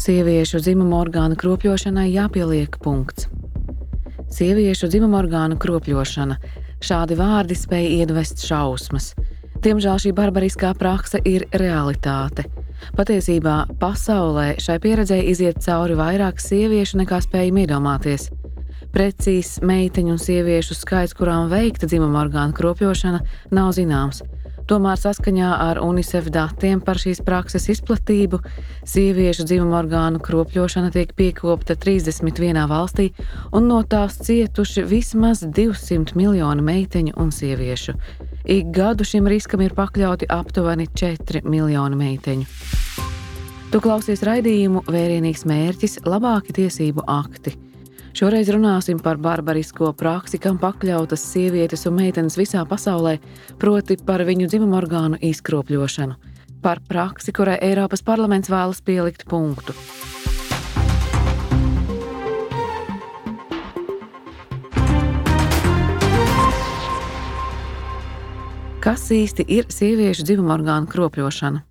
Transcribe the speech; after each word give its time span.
Sieviešu 0.00 0.62
dzimuma 0.64 1.02
orgānu 1.02 1.36
kropļošanai 1.36 2.06
jāpieliek 2.08 2.78
punkts. 2.80 3.26
Sieviešu 4.32 4.88
dzimuma 4.88 5.18
orgānu 5.18 5.58
kropļošana. 5.60 6.38
Šādi 6.80 7.18
vārdi 7.18 7.58
spēj 7.58 7.98
iedvest 7.98 8.40
šausmas. 8.48 9.10
Diemžēl 9.60 10.00
šī 10.00 10.14
barbariskā 10.16 10.70
prakse 10.80 11.20
ir 11.28 11.44
realitāte. 11.52 12.46
Patiesībā 12.96 13.58
pasaulē 13.82 14.54
šai 14.64 14.78
pieredzei 14.80 15.26
iziet 15.34 15.60
cauri 15.60 15.98
vairāk 16.00 16.40
sieviešu 16.40 17.02
nekā 17.02 17.20
spējam 17.26 17.60
iedomāties. 17.66 18.30
Precīzs 18.96 19.58
meiteņu 19.60 20.16
un 20.16 20.22
sieviešu 20.24 20.80
skaits, 20.80 21.12
kurām 21.12 21.52
veikta 21.52 21.84
dzimuma 21.84 22.24
orgānu 22.24 22.56
kropļošana, 22.56 23.20
nav 23.52 23.74
zināms. 23.76 24.24
Tomēr 24.70 25.00
saskaņā 25.02 25.48
ar 25.64 25.80
UNICEF 25.82 26.28
datiem 26.30 26.78
par 26.86 26.98
šīs 27.02 27.18
prakses 27.26 27.64
izplatību 27.72 28.38
sieviešu 28.86 29.42
dzimuma 29.48 29.80
orgānu 29.80 30.20
kropļošana 30.22 30.92
tiek 30.94 31.10
piekopta 31.18 31.74
31 31.74 32.68
valstī, 32.70 33.08
un 33.50 33.66
no 33.66 33.80
tās 33.82 34.20
cietuši 34.22 34.84
vismaz 34.86 35.42
200 35.42 36.14
miljoni 36.14 36.62
meiteņu 36.68 37.16
un 37.18 37.32
sieviešu. 37.34 37.96
Ik 38.46 38.70
gadu 38.76 39.02
šim 39.02 39.26
riskam 39.26 39.64
ir 39.66 39.74
pakļauti 39.74 40.30
aptuveni 40.30 40.86
4 40.94 41.42
miljoni 41.50 41.98
meiteņu. 42.04 42.46
Tu 43.74 43.82
klausies 43.82 44.22
raidījumu 44.22 44.84
Vērienīgs 44.86 45.42
mērķis- 45.50 45.98
labāki 46.14 46.54
tiesību 46.62 47.08
akti. 47.10 47.69
Šoreiz 48.10 48.48
runāsim 48.50 48.98
par 48.98 49.20
barbarisko 49.22 49.92
praksi, 49.94 50.40
kam 50.42 50.58
pakļautas 50.58 51.22
sievietes 51.30 51.86
un 51.86 51.94
meitenes 52.00 52.34
visā 52.36 52.64
pasaulē, 52.66 53.14
proti 53.62 53.96
par 54.06 54.24
viņu 54.26 54.48
dzimuma 54.50 54.80
orgānu 54.80 55.20
izkropļošanu, 55.30 56.18
par 56.60 56.82
praksi, 56.90 57.32
kurai 57.32 57.56
Eiropas 57.62 58.02
parlaments 58.02 58.50
vēlas 58.50 58.82
pielikt 58.82 59.24
punktu. 59.30 59.76
Kas 68.80 69.10
īsti 69.12 69.44
ir 69.46 69.70
sieviešu 69.70 70.26
dzimuma 70.26 70.58
orgānu 70.58 70.90
kropļošana? 70.90 71.69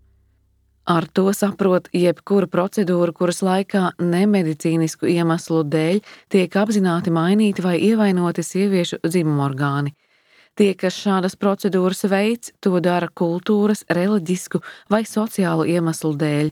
Ar 0.89 1.05
to 1.05 1.27
saprot 1.37 1.85
jebkura 1.93 2.47
procedūra, 2.49 3.13
kuras 3.13 3.43
laikā 3.45 3.91
nemedicīnisku 4.01 5.05
iemeslu 5.11 5.59
dēļ 5.69 5.99
tiek 6.33 6.55
apzināti 6.57 7.13
mainīti 7.13 7.61
vai 7.61 7.75
ievainoti 7.91 8.41
sieviešu 8.41 8.97
dzimumorgāni. 9.05 9.93
Tie, 10.57 10.71
kas 10.73 10.97
šādas 10.97 11.37
procedūras 11.37 12.01
veids, 12.09 12.55
to 12.57 12.81
dara 12.81 13.05
kultūras, 13.21 13.85
reliģisku 13.85 14.63
vai 14.89 15.03
sociālu 15.05 15.67
iemeslu 15.69 16.15
dēļ, 16.17 16.49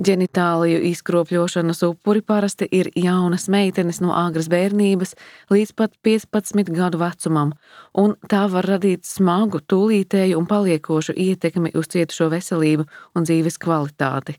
Ģenitāliju 0.00 0.80
izkropļošanas 0.90 1.82
upuri 1.86 2.22
parasti 2.22 2.68
ir 2.70 2.90
jaunas 2.96 3.48
meitenes 3.52 4.00
no 4.00 4.14
agras 4.16 4.48
bērnības 4.52 5.14
līdz 5.52 5.72
pat 5.76 5.96
15 6.06 6.72
gadu 6.74 7.00
vecumam, 7.00 7.54
un 7.94 8.16
tā 8.30 8.46
var 8.52 8.68
radīt 8.74 9.04
smagu, 9.08 9.60
tūlītēju 9.60 10.38
un 10.40 10.48
paliekošu 10.50 11.16
ietekmi 11.16 11.74
uz 11.74 11.90
cietušo 11.92 12.30
veselību 12.32 12.86
un 13.14 13.28
dzīves 13.28 13.60
kvalitāti. 13.62 14.36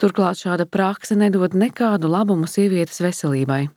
Turklāt 0.00 0.40
šāda 0.42 0.66
prakse 0.66 1.14
nedod 1.14 1.54
nekādu 1.54 2.10
labumu 2.10 2.48
sievietes 2.50 2.98
veselībai. 3.04 3.68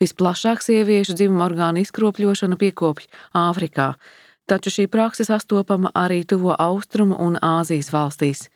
Visplašāk 0.00 0.62
sieviešu 0.64 1.12
dzimuma 1.16 1.46
orgānu 1.48 1.82
izkropļošanu 1.84 2.56
piekopj 2.60 3.08
Āfrikā, 3.36 3.90
taču 4.48 4.72
šī 4.72 4.86
prakse 4.92 5.26
sastopama 5.28 5.92
arī 5.94 6.22
tuvo 6.24 6.54
austrumu 6.56 7.18
un 7.20 7.36
Āzijas 7.36 7.92
valstīs. 7.92 8.48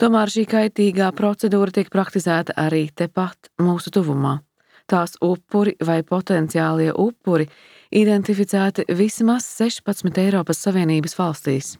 Tomēr 0.00 0.32
šī 0.32 0.46
kaitīgā 0.48 1.10
procedūra 1.16 1.74
tiek 1.74 1.90
praktizēta 1.92 2.56
arī 2.56 2.86
tepat 2.94 3.52
mūsu 3.60 3.92
tuvumā. 3.92 4.38
Tās 4.90 5.14
upuri 5.22 5.76
vai 5.84 6.02
potenciālie 6.02 6.90
upuri 6.92 7.48
identificēti 7.92 8.88
vismaz 8.88 9.46
16 9.60 10.18
Eiropas 10.24 10.60
Savienības 10.64 11.16
valstīs. 11.18 11.76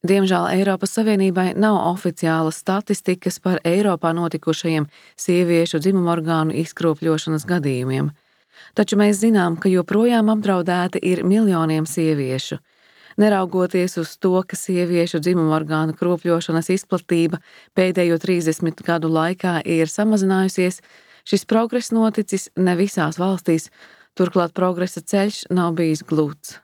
Diemžēl 0.00 0.46
Eiropas 0.54 0.94
Savienībai 0.96 1.50
nav 1.60 1.76
oficiālas 1.90 2.56
statistikas 2.62 3.36
par 3.44 3.58
Eiropā 3.68 4.14
notikušajiem 4.16 4.86
sieviešu 5.20 5.80
dzimumorgānu 5.84 6.56
izkropļošanas 6.62 7.44
gadījumiem, 7.50 8.08
taču 8.72 8.96
mēs 8.96 9.20
zinām, 9.20 9.58
ka 9.60 9.68
joprojām 9.68 10.32
apdraudēti 10.32 11.02
ir 11.04 11.20
miljoniem 11.28 11.84
sieviešu, 11.84 12.56
Neraugoties 13.18 13.96
uz 13.98 14.14
to, 14.22 14.36
ka 14.46 14.58
sieviešu 14.58 15.20
dzimuma 15.24 15.56
orgānu 15.58 15.96
kropļošanas 15.98 16.70
izplatība 16.76 17.40
pēdējo 17.78 18.20
30 18.22 18.84
gadu 18.86 19.10
laikā 19.10 19.60
ir 19.66 19.90
samazinājusies, 19.90 20.80
šis 21.26 21.46
progress 21.50 21.90
noticis 21.94 22.50
ne 22.56 22.76
visās 22.78 23.18
valstīs, 23.20 23.70
turklāt 24.18 24.54
progresa 24.54 25.02
ceļš 25.02 25.46
nav 25.50 25.74
bijis 25.78 26.04
glūts. 26.06 26.58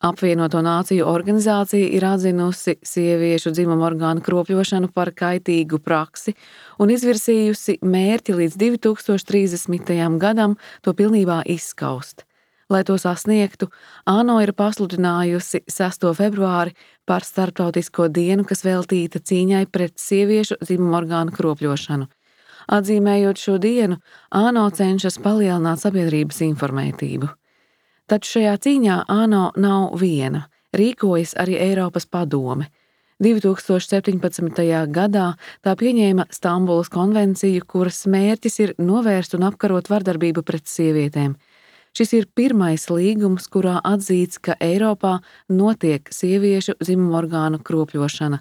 Apvienoto 0.00 0.62
Nāciju 0.64 1.04
organizācija 1.04 1.90
ir 1.92 2.06
atzinusi 2.08 2.78
sieviešu 2.80 3.50
dzimuma 3.52 3.84
orgānu 3.90 4.24
kropļošanu 4.24 4.88
par 4.96 5.10
kaitīgu 5.12 5.76
praksi 5.84 6.32
un 6.80 6.88
izvirsījusi 6.94 7.82
mērķi 7.84 8.38
līdz 8.38 8.56
2030. 8.64 10.16
gadam 10.22 10.56
to 10.80 10.96
pilnībā 10.96 11.42
izskaust. 11.52 12.24
Lai 12.70 12.84
to 12.86 12.94
sasniegtu, 13.02 13.66
ANO 14.06 14.36
ir 14.44 14.52
pasludinājusi 14.54 15.64
6. 15.66 16.04
februāri 16.14 16.76
par 17.02 17.26
starptautisko 17.26 18.06
dienu, 18.14 18.44
kas 18.46 18.62
veltīta 18.62 19.18
cīņai 19.18 19.64
pret 19.74 19.96
sieviešu 19.98 20.60
dzimumorgānu 20.62 21.34
kropļošanu. 21.34 22.06
Atzīmējot 22.70 23.42
šo 23.42 23.56
dienu, 23.58 23.98
ANO 24.30 24.68
cenšas 24.70 25.18
palielināt 25.18 25.82
sabiedrības 25.82 26.38
informētību. 26.46 27.32
Taču 28.06 28.36
šajā 28.36 28.54
cīņā 28.62 29.02
ANO 29.18 29.44
nav 29.58 29.98
viena, 29.98 30.46
rīkojas 30.70 31.34
arī 31.42 31.58
Eiropas 31.58 32.06
padome. 32.06 32.70
2017. 33.18 34.62
gadā 34.94 35.26
tā 35.66 35.74
pieņēma 35.74 36.30
Stambulas 36.30 36.88
konvenciju, 36.94 37.66
kuras 37.66 38.04
mērķis 38.06 38.62
ir 38.62 38.78
novērst 38.78 39.34
un 39.34 39.50
apkarot 39.50 39.90
vardarbību 39.90 40.46
pret 40.46 40.70
sievietēm– 40.70 41.34
Šis 41.96 42.12
ir 42.14 42.28
pirmais 42.38 42.86
līgums, 42.90 43.48
kurā 43.50 43.80
atzīts, 43.82 44.38
ka 44.38 44.54
Eiropā 44.62 45.18
notiek 45.50 46.06
sieviešu 46.14 46.76
dzimumorgānu 46.78 47.58
kropļošana. 47.66 48.38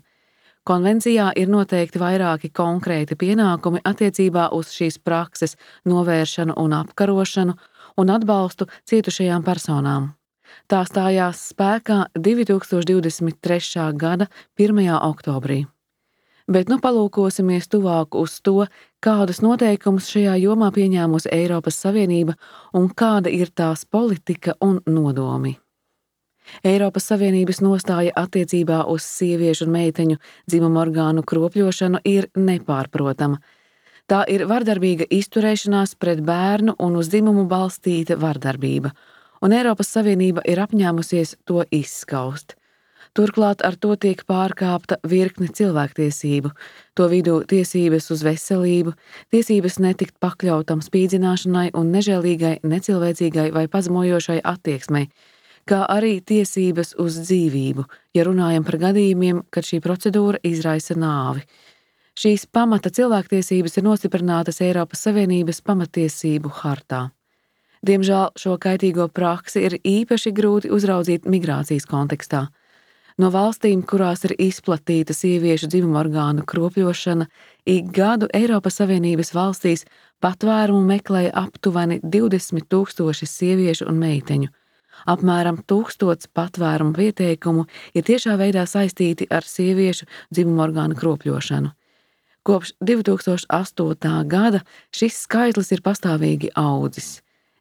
Konvencijā 0.69 1.31
ir 1.39 1.49
noteikti 1.49 1.97
vairāki 1.97 2.51
konkrēti 2.53 3.17
pienākumi 3.17 3.81
attiecībā 3.89 4.49
uz 4.53 4.69
šīs 4.75 4.99
prakses 5.01 5.55
novēršanu 5.89 6.53
un 6.61 6.75
apkarošanu 6.83 7.55
un 7.97 8.13
atbalstu 8.13 8.69
cietušajām 8.91 9.45
personām. 9.47 10.11
Tā 10.69 10.83
stājās 10.85 11.41
spēkā 11.49 12.03
2023. 12.13 13.89
gada 13.97 14.29
1. 14.61 14.93
oktobrī. 15.09 15.63
Bet 16.49 16.69
nu 16.71 16.79
palūkosimies 16.81 17.67
tuvāk 17.69 18.15
uz 18.17 18.39
to, 18.41 18.65
kādus 19.05 19.43
noteikumus 19.45 20.07
šajā 20.09 20.33
jomā 20.41 20.71
pieņēmusi 20.73 21.29
Eiropas 21.35 21.77
Savienība 21.83 22.33
un 22.73 22.89
kāda 22.89 23.29
ir 23.29 23.51
tās 23.53 23.85
politika 23.85 24.55
un 24.65 24.79
nodomi. 24.89 25.59
Eiropas 26.65 27.05
Savienības 27.11 27.61
nostāja 27.61 28.15
attiecībā 28.17 28.81
uz 28.89 29.05
sieviešu 29.05 29.67
un 29.67 29.75
meiteņu 29.77 30.17
dzimumu 30.49 30.81
orgānu 30.81 31.23
kropļošanu 31.29 32.01
ir 32.09 32.31
nepārprotama. 32.33 33.37
Tā 34.09 34.23
ir 34.25 34.47
vardarbīga 34.49 35.05
izturēšanās 35.13 35.93
pret 36.01 36.23
bērnu 36.25 36.79
un 36.81 36.97
uz 36.97 37.11
dzimumu 37.13 37.45
balstīta 37.51 38.17
vardarbība, 38.17 38.89
un 39.45 39.53
Eiropas 39.53 39.93
Savienība 39.93 40.41
ir 40.49 40.63
apņēmusies 40.65 41.35
to 41.45 41.61
izskaust. 41.69 42.57
Turklāt 43.17 43.63
ar 43.65 43.75
to 43.75 43.95
tiek 43.97 44.21
pārkāpta 44.29 44.99
virkne 45.07 45.49
cilvēktiesību, 45.49 46.51
to 46.93 47.07
vidū 47.09 47.39
tiesības 47.49 48.11
uz 48.13 48.21
veselību, 48.25 48.93
tiesības 49.33 49.79
netikt 49.81 50.19
pakļautam 50.21 50.83
spīdzināšanai 50.85 51.71
un 51.79 51.89
nežēlīgai, 51.95 52.59
necilvēcīgai 52.61 53.49
vai 53.55 53.65
pazemojošai 53.71 54.37
attieksmei, 54.53 55.09
kā 55.65 55.81
arī 55.89 56.19
tiesības 56.21 56.93
uz 57.01 57.17
dzīvību, 57.25 57.87
ja 58.13 58.27
runājam 58.29 58.67
par 58.67 58.77
gadījumiem, 58.85 59.43
kad 59.49 59.65
šī 59.65 59.81
procedūra 59.85 60.41
izraisa 60.45 60.97
nāvi. 60.97 61.45
Šīs 62.19 62.45
pamata 62.51 62.91
cilvēktiesības 62.93 63.79
ir 63.79 63.85
nostiprinātas 63.85 64.61
Eiropas 64.61 65.05
Savienības 65.07 65.63
pamatiesību 65.65 66.51
hartā. 66.61 67.07
Diemžēl 67.85 68.33
šo 68.35 68.57
kaitīgo 68.59 69.07
praksi 69.07 69.63
ir 69.63 69.77
īpaši 69.87 70.33
grūti 70.35 70.71
uzraudzīt 70.75 71.29
migrācijas 71.31 71.87
kontekstā. 71.87 72.49
No 73.19 73.27
valstīm, 73.33 73.81
kurās 73.83 74.21
ir 74.23 74.31
izplatīta 74.39 75.11
sieviešu 75.11 75.67
dzimuma 75.67 75.99
orgānu 76.05 76.45
kropļošana, 76.47 77.25
ik 77.67 77.89
gadu 77.91 78.29
Eiropas 78.31 78.79
Savienības 78.79 79.33
valstīs 79.35 79.83
patvērumu 80.23 80.85
meklēja 80.87 81.33
aptuveni 81.41 81.99
20 81.99 82.69
tūkstoši 82.71 83.27
sieviešu 83.27 83.89
un 83.91 83.99
meiteņu. 83.99 84.53
Apmēram 85.11 85.59
tūkstots 85.67 86.31
patvērumu 86.35 86.95
pieteikumu 86.95 87.67
ir 87.91 88.07
tiešā 88.07 88.37
veidā 88.39 88.63
saistīti 88.63 89.27
ar 89.27 89.43
sieviešu 89.43 90.07
dzimuma 90.31 90.69
orgānu 90.69 90.95
kropļošanu. 90.99 91.75
Kopš 92.47 92.73
2008. 92.79 94.23
gada 94.31 94.63
šis 94.95 95.25
skaitlis 95.25 95.75
ir 95.75 95.83
pastāvīgi 95.83 96.55
audzis. 96.55 97.17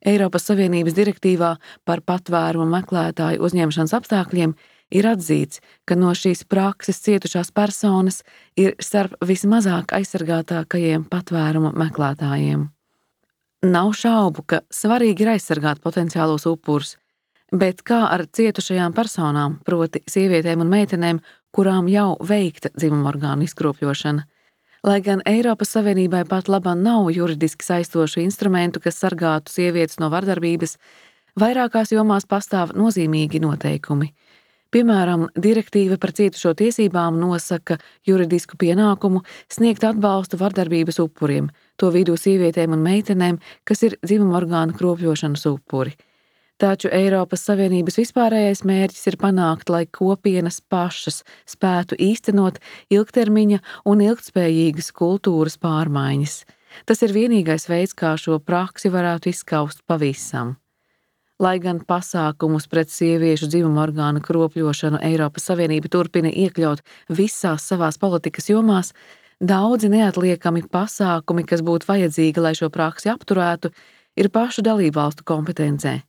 Eiropas 0.07 0.47
Savienības 0.47 0.95
direktīvā 0.95 1.57
par 1.85 2.07
patvērumu 2.07 2.71
meklētāju 2.79 3.43
uzņemšanas 3.43 3.99
apstākļiem 3.99 4.55
ir 4.91 5.09
atzīts, 5.09 5.61
ka 5.85 5.97
no 5.99 6.13
šīs 6.17 6.45
prakses 6.49 7.01
cietušās 7.05 7.53
personas 7.55 8.23
ir 8.57 8.77
starp 8.83 9.17
vismazāk 9.25 9.95
aizsargātākajiem 9.99 11.07
patvērumu 11.11 11.75
meklētājiem. 11.79 12.69
Nav 13.67 13.93
šaubu, 13.99 14.45
ka 14.47 14.63
svarīgi 14.71 15.25
ir 15.25 15.35
aizsargāt 15.35 15.81
potenciālos 15.83 16.47
upurus, 16.47 16.95
bet 17.51 17.83
kā 17.83 18.05
ar 18.07 18.27
cietušajām 18.31 18.95
personām, 18.95 19.59
proti, 19.67 20.05
sievietēm 20.07 20.63
un 20.63 20.71
meitenēm, 20.71 21.21
kurām 21.51 21.89
jau 21.91 22.13
veikta 22.23 22.71
dzimuma 22.77 23.11
orgānu 23.11 23.49
izkropļošana? 23.49 24.27
Lai 24.87 25.01
gan 25.03 25.25
Eiropas 25.27 25.73
Savienībai 25.75 26.23
pat 26.29 26.47
labā 26.47 26.77
nav 26.79 27.09
juridiski 27.11 27.67
saistošu 27.67 28.23
instrumentu, 28.23 28.79
kas 28.79 29.01
sargātu 29.03 29.51
sievietes 29.51 29.99
no 29.99 30.07
vardarbības, 30.13 30.77
vairākās 31.39 31.91
jomās 31.91 32.29
pastāv 32.31 32.77
nozīmīgi 32.79 33.43
noteikumi. 33.43 34.13
Piemēram, 34.69 35.31
direktīva 35.33 35.97
par 35.97 36.13
cietušo 36.13 36.51
tiesībām 36.59 37.17
nosaka 37.17 37.79
juridisku 38.05 38.59
pienākumu 38.61 39.23
sniegt 39.49 39.87
atbalstu 39.89 40.37
vardarbības 40.37 41.01
upuriem, 41.01 41.49
to 41.81 41.89
vidū 41.95 42.19
sievietēm 42.21 42.75
un 42.77 42.85
meitenēm, 42.85 43.39
kas 43.65 43.87
ir 43.89 43.97
dzimuma 44.05 44.37
orgānu 44.43 44.77
kropļošanas 44.77 45.47
upuri. 45.49 45.97
Taču 46.61 46.91
Eiropas 46.93 47.47
Savienības 47.47 47.97
vispārējais 48.01 48.65
mērķis 48.67 49.09
ir 49.13 49.17
panākt, 49.17 49.73
lai 49.73 49.85
kopienas 49.87 50.61
pašas 50.61 51.23
spētu 51.49 51.97
īstenot 51.97 52.59
ilgtermiņa 52.93 53.63
un 53.89 54.05
ilgtspējīgas 54.05 54.93
kultūras 54.93 55.57
pārmaiņas. 55.63 56.41
Tas 56.85 57.07
ir 57.07 57.17
vienīgais 57.17 57.71
veids, 57.71 57.97
kā 57.97 58.19
šo 58.21 58.37
praksi 58.43 58.93
varētu 58.93 59.33
izskaust 59.33 59.87
pavisam. 59.87 60.59
Lai 61.39 61.61
gan 61.63 61.79
pasākumus 61.87 62.65
pret 62.67 62.91
sieviešu 62.91 63.47
dzimuma 63.47 63.85
orgānu 63.85 64.19
kropļošanu 64.25 64.99
Eiropas 65.07 65.45
Savienība 65.47 65.87
turpina 65.87 66.33
iekļaut 66.35 66.83
visās 67.15 67.69
savās 67.71 68.01
politikas 68.03 68.51
jomās, 68.51 68.91
daudzi 69.39 69.87
neatliekami 69.93 70.65
pasākumi, 70.67 71.45
kas 71.47 71.63
būtu 71.63 71.87
vajadzīgi, 71.87 72.43
lai 72.43 72.57
šo 72.59 72.73
praksi 72.75 73.13
apturētu, 73.13 73.71
ir 74.19 74.31
pašu 74.35 74.65
dalībvalstu 74.67 75.23
kompetencē. 75.31 76.01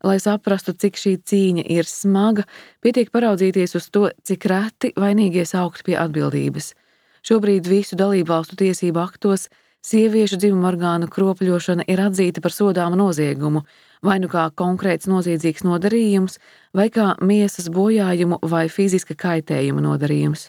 Lai 0.00 0.16
saprastu, 0.16 0.72
cik 0.72 0.96
šī 0.96 1.12
cīņa 1.28 1.66
ir 1.76 1.84
smaga, 1.84 2.46
pietiek 2.80 3.12
paraudzīties 3.12 3.76
uz 3.76 3.90
to, 3.92 4.06
cik 4.24 4.48
reti 4.48 4.94
vainīgie 4.96 5.44
saukt 5.44 5.84
pie 5.84 5.98
atbildības. 6.00 6.72
Šobrīd 7.20 7.68
visu 7.68 8.00
dalībvalstu 8.00 8.56
tiesību 8.56 9.04
aktos 9.04 9.50
sieviešu 9.84 10.40
dzimuma 10.40 10.72
orgānu 10.72 11.12
kropļošana 11.12 11.84
ir 11.84 12.00
atzīta 12.00 12.40
par 12.40 12.56
sodāmu 12.56 12.96
noziegumu, 12.96 13.66
vai 14.04 14.18
nu 14.22 14.30
kā 14.32 14.46
konkrēts 14.56 15.08
noziedzīgs 15.10 15.64
nodarījums, 15.66 16.38
vai 16.74 16.88
kā 16.90 17.14
miesas 17.20 17.68
bojājumu 17.72 18.40
vai 18.42 18.68
fiziska 18.68 19.16
kaitējuma 19.18 19.84
nodarījums. 19.84 20.48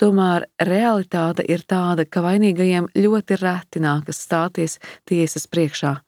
Tomēr 0.00 0.46
realitāte 0.64 1.44
ir 1.44 1.66
tāda, 1.68 2.06
ka 2.08 2.22
vainīgajiem 2.24 2.88
ļoti 2.96 3.36
reti 3.42 3.82
nākas 3.84 4.22
stāties 4.24 4.78
tiesas 5.04 5.44
priekšā. 5.46 5.98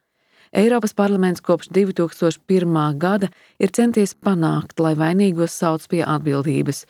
Eiropas 0.53 0.95
parlaments 0.97 1.41
kopš 1.45 1.69
2001. 1.73 2.99
gada 3.01 3.29
ir 3.59 3.73
centies 3.73 4.15
panākt, 4.15 4.81
lai 4.81 4.95
vainīgos 4.97 5.53
sauc 5.57 5.85
pie 5.89 6.03
atbildības, 6.05 6.87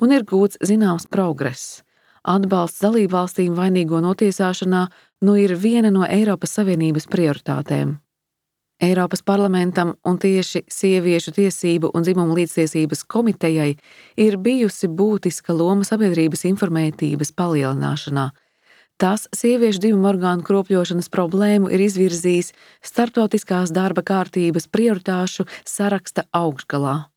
un 0.00 0.12
ir 0.12 0.24
gūts 0.28 0.60
zināms 0.64 1.08
progress. 1.08 1.82
Atbalsts 2.22 2.84
dalībvalstīm 2.84 3.56
vainīgo 3.56 4.00
notiesāšanā 4.04 4.86
nu 5.26 5.36
ir 5.40 5.56
viena 5.56 5.90
no 5.90 6.06
Eiropas 6.06 6.54
Savienības 6.56 7.08
prioritātēm. 7.10 7.96
Eiropas 8.82 9.22
parlamentam 9.22 9.94
un 10.04 10.16
tieši 10.18 10.64
sieviešu 10.66 11.36
tiesību 11.36 11.92
un 11.94 12.02
dzimumu 12.02 12.34
līdztiesības 12.34 13.04
komitejai 13.06 13.76
ir 14.18 14.38
bijusi 14.42 14.90
būtiska 14.90 15.54
loma 15.54 15.86
sabiedrības 15.86 16.42
informētības 16.50 17.30
palielināšanā, 17.38 18.30
Tas 19.02 19.24
sieviešu 19.34 19.80
dzimuma 19.82 20.12
orgānu 20.12 20.44
kropļošanas 20.46 21.08
problēmu 21.10 21.72
ir 21.74 21.80
izvirzījis 21.82 22.52
starptautiskās 22.86 23.72
darba 23.74 24.04
kārtības 24.06 24.68
prioritāšu 24.70 25.48
saraksta 25.66 26.22
augšgalā. 26.30 27.08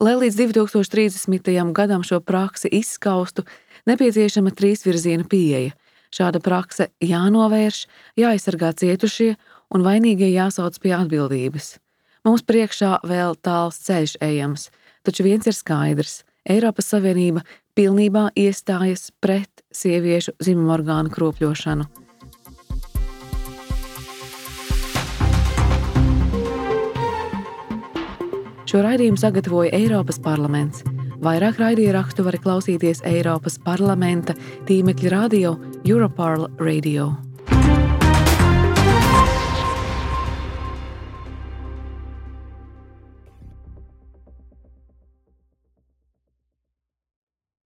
Lai 0.00 0.14
līdz 0.16 0.38
2030. 0.40 1.50
gadam 1.76 2.06
šo 2.08 2.22
praksi 2.24 2.70
izskaustu, 2.72 3.44
nepieciešama 3.84 4.54
trīsvirziena 4.56 5.28
pieeja. 5.28 5.74
Šāda 6.08 6.40
prakse 6.40 6.88
jānovērš, 7.04 7.82
jāaizsargā 8.18 8.72
cietušie 8.80 9.34
un 9.74 9.86
vainīgie 9.86 10.30
jāsauc 10.32 10.78
pie 10.82 10.94
atbildības. 10.96 11.78
Mums 12.26 12.44
priekšā 12.44 12.98
vēl 13.06 13.38
tāls 13.40 13.80
ceļš 13.86 14.18
ejams, 14.20 14.68
taču 15.06 15.24
viens 15.24 15.46
ir 15.46 15.56
skaidrs- 15.56 16.22
Eiropas 16.52 16.92
Savienība 16.92 17.44
pilnībā 17.76 18.30
iestājas 18.36 19.10
pret 19.20 19.62
sieviešu 19.72 20.32
dzimumorgānu 20.42 21.10
kropļošanu. 21.14 21.86
Šo 28.70 28.84
raidījumu 28.86 29.18
sagatavoja 29.18 29.72
Eiropas 29.74 30.20
parlaments. 30.22 30.84
Vairāk 31.20 31.58
raidierakstu 31.58 32.22
var 32.22 32.38
klausīties 32.38 33.02
Eiropas 33.04 33.58
parlamenta 33.58 34.36
tīmekļa 34.68 35.10
radio 35.10 35.56
Europarl 35.84 36.46
Radio. 36.60 37.29